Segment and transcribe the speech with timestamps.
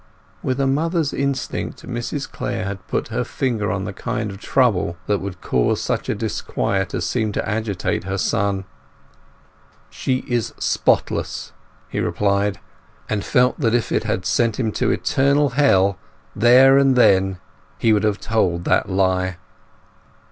[0.41, 4.97] With a mother's instinct Mrs Clare had put her finger on the kind of trouble
[5.05, 8.65] that would cause such a disquiet as seemed to agitate her son.
[9.91, 11.51] "She is spotless!"
[11.87, 12.59] he replied;
[13.09, 15.99] and felt that if it had sent him to eternal hell
[16.35, 17.37] there and then
[17.77, 19.37] he would have told that lie.